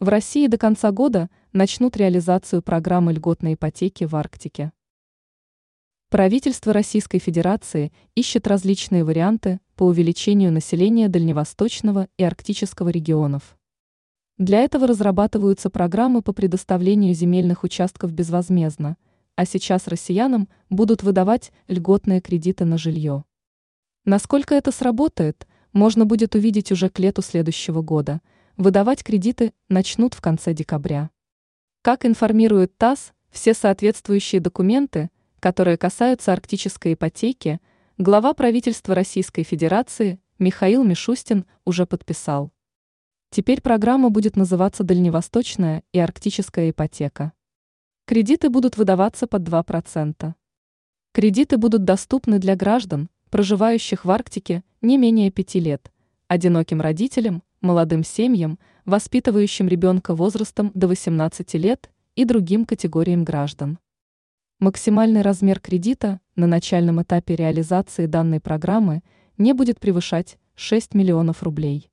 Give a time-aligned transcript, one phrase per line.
[0.00, 4.72] В России до конца года начнут реализацию программы льготной ипотеки в Арктике.
[6.08, 13.58] Правительство Российской Федерации ищет различные варианты по увеличению населения Дальневосточного и Арктического регионов.
[14.38, 18.96] Для этого разрабатываются программы по предоставлению земельных участков безвозмездно,
[19.36, 23.24] а сейчас россиянам будут выдавать льготные кредиты на жилье.
[24.06, 28.22] Насколько это сработает, можно будет увидеть уже к лету следующего года–
[28.60, 31.08] Выдавать кредиты начнут в конце декабря.
[31.80, 35.08] Как информирует ТАСС, все соответствующие документы,
[35.40, 37.58] которые касаются арктической ипотеки,
[37.96, 42.52] глава правительства Российской Федерации Михаил Мишустин уже подписал.
[43.30, 47.32] Теперь программа будет называться «Дальневосточная и арктическая ипотека».
[48.04, 50.34] Кредиты будут выдаваться под 2%.
[51.12, 55.90] Кредиты будут доступны для граждан, проживающих в Арктике не менее пяти лет,
[56.28, 63.78] одиноким родителям, молодым семьям, воспитывающим ребенка возрастом до 18 лет и другим категориям граждан.
[64.58, 69.02] Максимальный размер кредита на начальном этапе реализации данной программы
[69.38, 71.90] не будет превышать 6 миллионов рублей.